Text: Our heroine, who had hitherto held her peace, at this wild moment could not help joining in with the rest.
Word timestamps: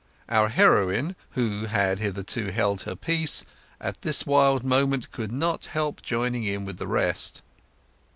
Our 0.29 0.49
heroine, 0.49 1.15
who 1.37 1.65
had 1.65 1.99
hitherto 1.99 2.47
held 2.51 2.81
her 2.81 2.95
peace, 2.95 3.45
at 3.79 4.01
this 4.01 4.25
wild 4.25 4.63
moment 4.63 5.11
could 5.11 5.31
not 5.31 5.65
help 5.67 6.01
joining 6.01 6.43
in 6.43 6.65
with 6.65 6.77
the 6.79 6.87
rest. 6.87 7.43